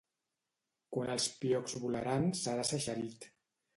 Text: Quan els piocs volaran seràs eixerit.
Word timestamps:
Quan 0.95 1.11
els 1.15 1.27
piocs 1.43 1.77
volaran 1.83 2.25
seràs 2.43 2.77
eixerit. 2.79 3.29